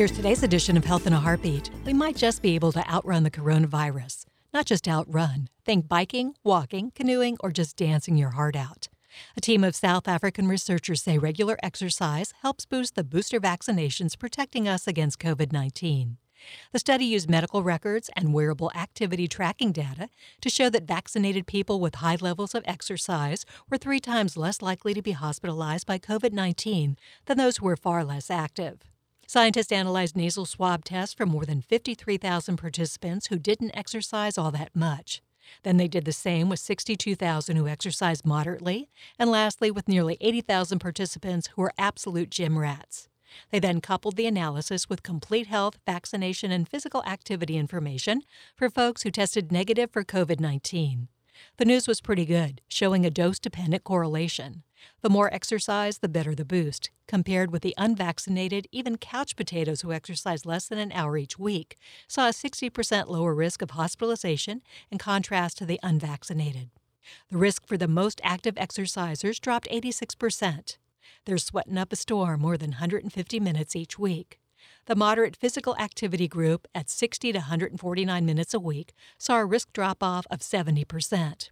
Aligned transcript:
Here's 0.00 0.10
today's 0.10 0.42
edition 0.42 0.78
of 0.78 0.86
Health 0.86 1.06
in 1.06 1.12
a 1.12 1.20
Heartbeat. 1.20 1.68
We 1.84 1.92
might 1.92 2.16
just 2.16 2.40
be 2.40 2.54
able 2.54 2.72
to 2.72 2.90
outrun 2.90 3.22
the 3.22 3.30
coronavirus. 3.30 4.24
Not 4.50 4.64
just 4.64 4.88
outrun. 4.88 5.50
Think 5.66 5.88
biking, 5.88 6.36
walking, 6.42 6.90
canoeing, 6.94 7.36
or 7.40 7.50
just 7.50 7.76
dancing 7.76 8.16
your 8.16 8.30
heart 8.30 8.56
out. 8.56 8.88
A 9.36 9.42
team 9.42 9.62
of 9.62 9.76
South 9.76 10.08
African 10.08 10.48
researchers 10.48 11.02
say 11.02 11.18
regular 11.18 11.58
exercise 11.62 12.32
helps 12.40 12.64
boost 12.64 12.94
the 12.94 13.04
booster 13.04 13.38
vaccinations 13.38 14.18
protecting 14.18 14.66
us 14.66 14.86
against 14.86 15.18
COVID 15.18 15.52
19. 15.52 16.16
The 16.72 16.78
study 16.78 17.04
used 17.04 17.28
medical 17.28 17.62
records 17.62 18.08
and 18.16 18.32
wearable 18.32 18.72
activity 18.74 19.28
tracking 19.28 19.70
data 19.70 20.08
to 20.40 20.48
show 20.48 20.70
that 20.70 20.84
vaccinated 20.84 21.46
people 21.46 21.78
with 21.78 21.96
high 21.96 22.16
levels 22.18 22.54
of 22.54 22.64
exercise 22.64 23.44
were 23.68 23.76
three 23.76 24.00
times 24.00 24.38
less 24.38 24.62
likely 24.62 24.94
to 24.94 25.02
be 25.02 25.12
hospitalized 25.12 25.86
by 25.86 25.98
COVID 25.98 26.32
19 26.32 26.96
than 27.26 27.36
those 27.36 27.58
who 27.58 27.66
were 27.66 27.76
far 27.76 28.02
less 28.02 28.30
active. 28.30 28.89
Scientists 29.32 29.70
analyzed 29.70 30.16
nasal 30.16 30.44
swab 30.44 30.84
tests 30.84 31.14
from 31.14 31.28
more 31.28 31.44
than 31.44 31.62
53,000 31.62 32.56
participants 32.56 33.28
who 33.28 33.38
didn't 33.38 33.70
exercise 33.76 34.36
all 34.36 34.50
that 34.50 34.74
much. 34.74 35.22
Then 35.62 35.76
they 35.76 35.86
did 35.86 36.04
the 36.04 36.10
same 36.10 36.48
with 36.48 36.58
62,000 36.58 37.54
who 37.54 37.68
exercised 37.68 38.26
moderately, 38.26 38.88
and 39.20 39.30
lastly, 39.30 39.70
with 39.70 39.86
nearly 39.86 40.16
80,000 40.20 40.80
participants 40.80 41.46
who 41.46 41.62
were 41.62 41.72
absolute 41.78 42.28
gym 42.28 42.58
rats. 42.58 43.08
They 43.52 43.60
then 43.60 43.80
coupled 43.80 44.16
the 44.16 44.26
analysis 44.26 44.88
with 44.88 45.04
complete 45.04 45.46
health, 45.46 45.78
vaccination, 45.86 46.50
and 46.50 46.68
physical 46.68 47.04
activity 47.04 47.56
information 47.56 48.22
for 48.56 48.68
folks 48.68 49.04
who 49.04 49.12
tested 49.12 49.52
negative 49.52 49.92
for 49.92 50.02
COVID 50.02 50.40
19. 50.40 51.06
The 51.56 51.64
news 51.64 51.86
was 51.86 52.00
pretty 52.00 52.24
good, 52.24 52.62
showing 52.66 53.06
a 53.06 53.10
dose 53.10 53.38
dependent 53.38 53.84
correlation. 53.84 54.64
The 55.02 55.10
more 55.10 55.32
exercise, 55.32 55.98
the 55.98 56.08
better 56.08 56.34
the 56.34 56.44
boost, 56.44 56.90
compared 57.06 57.50
with 57.50 57.62
the 57.62 57.74
unvaccinated, 57.76 58.66
even 58.72 58.98
couch 58.98 59.36
potatoes 59.36 59.80
who 59.80 59.92
exercise 59.92 60.46
less 60.46 60.68
than 60.68 60.78
an 60.78 60.92
hour 60.92 61.16
each 61.16 61.38
week, 61.38 61.76
saw 62.06 62.28
a 62.28 62.32
60% 62.32 63.08
lower 63.08 63.34
risk 63.34 63.62
of 63.62 63.70
hospitalization 63.70 64.62
in 64.90 64.98
contrast 64.98 65.58
to 65.58 65.66
the 65.66 65.80
unvaccinated. 65.82 66.70
The 67.30 67.38
risk 67.38 67.66
for 67.66 67.76
the 67.76 67.88
most 67.88 68.20
active 68.22 68.54
exercisers 68.56 69.40
dropped 69.40 69.68
86%. 69.70 70.76
They're 71.24 71.38
sweating 71.38 71.78
up 71.78 71.92
a 71.92 71.96
storm 71.96 72.40
more 72.40 72.56
than 72.56 72.70
150 72.70 73.40
minutes 73.40 73.74
each 73.76 73.98
week. 73.98 74.38
The 74.86 74.96
moderate 74.96 75.36
physical 75.36 75.76
activity 75.76 76.28
group 76.28 76.66
at 76.74 76.90
60 76.90 77.32
to 77.32 77.38
149 77.38 78.26
minutes 78.26 78.54
a 78.54 78.60
week 78.60 78.92
saw 79.18 79.38
a 79.38 79.44
risk 79.44 79.72
drop 79.72 80.02
off 80.02 80.26
of 80.30 80.40
70%. 80.40 81.50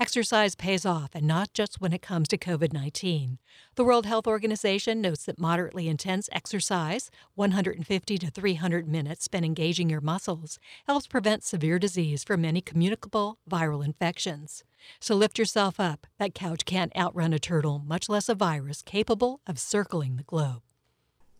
Exercise 0.00 0.54
pays 0.54 0.86
off, 0.86 1.10
and 1.12 1.26
not 1.26 1.52
just 1.52 1.80
when 1.80 1.92
it 1.92 2.00
comes 2.00 2.28
to 2.28 2.38
COVID 2.38 2.72
19. 2.72 3.38
The 3.74 3.82
World 3.82 4.06
Health 4.06 4.28
Organization 4.28 5.00
notes 5.00 5.24
that 5.24 5.40
moderately 5.40 5.88
intense 5.88 6.28
exercise, 6.30 7.10
150 7.34 8.18
to 8.18 8.30
300 8.30 8.86
minutes 8.86 9.24
spent 9.24 9.44
engaging 9.44 9.90
your 9.90 10.00
muscles, 10.00 10.60
helps 10.86 11.08
prevent 11.08 11.42
severe 11.42 11.80
disease 11.80 12.22
from 12.22 12.42
many 12.42 12.60
communicable 12.60 13.40
viral 13.50 13.84
infections. 13.84 14.62
So 15.00 15.16
lift 15.16 15.36
yourself 15.36 15.80
up. 15.80 16.06
That 16.20 16.32
couch 16.32 16.64
can't 16.64 16.96
outrun 16.96 17.32
a 17.32 17.40
turtle, 17.40 17.80
much 17.84 18.08
less 18.08 18.28
a 18.28 18.36
virus 18.36 18.82
capable 18.82 19.40
of 19.48 19.58
circling 19.58 20.14
the 20.14 20.22
globe. 20.22 20.62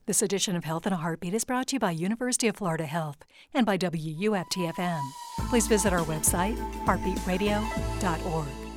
This 0.08 0.22
edition 0.22 0.56
of 0.56 0.64
Health 0.64 0.86
in 0.86 0.94
a 0.94 0.96
Heartbeat 0.96 1.34
is 1.34 1.44
brought 1.44 1.66
to 1.66 1.76
you 1.76 1.80
by 1.80 1.90
University 1.90 2.48
of 2.48 2.56
Florida 2.56 2.86
Health 2.86 3.18
and 3.52 3.66
by 3.66 3.76
WUFTFM. 3.76 5.02
Please 5.50 5.66
visit 5.66 5.92
our 5.92 6.00
website, 6.00 6.56
heartbeatradio.org. 6.86 8.67